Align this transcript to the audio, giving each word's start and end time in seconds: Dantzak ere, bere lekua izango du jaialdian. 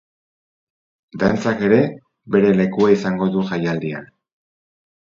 Dantzak 1.25 1.61
ere, 1.69 1.79
bere 2.39 2.51
lekua 2.63 2.91
izango 2.97 3.31
du 3.39 3.47
jaialdian. 3.55 4.13